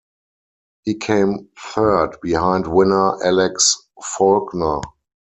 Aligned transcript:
He 0.81 0.95
came 0.95 1.49
third 1.55 2.19
behind 2.23 2.65
winner 2.65 3.23
Alex 3.23 3.77
Faulkner. 4.03 4.81